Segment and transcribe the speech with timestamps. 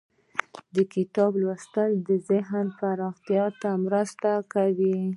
[0.75, 1.89] د کتاب لوستل
[2.29, 4.99] ذهني پراختیا ته مرسته کوي.